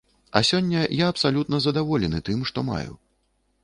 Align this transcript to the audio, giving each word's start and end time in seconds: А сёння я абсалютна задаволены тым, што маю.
А 0.37 0.41
сёння 0.49 0.79
я 1.03 1.11
абсалютна 1.13 1.61
задаволены 1.69 2.25
тым, 2.31 2.39
што 2.53 2.69
маю. 2.75 3.01